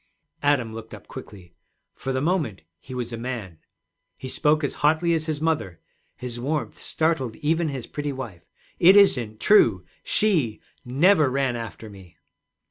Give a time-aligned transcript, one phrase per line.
[0.41, 1.53] Adam looked up quickly.
[1.93, 3.59] For the moment he was a man.
[4.17, 5.79] He spoke as hotly as his mother;
[6.15, 8.41] his warmth startled even his pretty wife.
[8.79, 12.17] 'It isn't true; she never ran after me.'